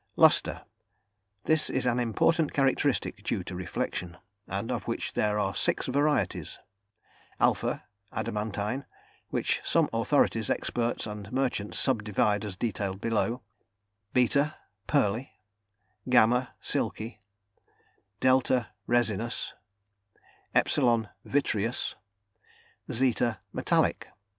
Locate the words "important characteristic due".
1.99-3.43